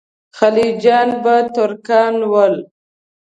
[0.37, 2.55] خلجیان به ترکان ول.